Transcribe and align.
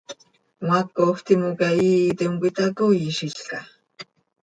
¿Cmaacoj 0.57 1.17
timoca 1.27 1.67
iiitim 1.83 2.33
cöitacooizilca? 2.41 3.57